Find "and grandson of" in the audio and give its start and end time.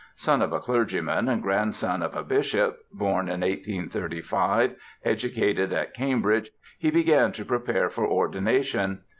1.29-2.15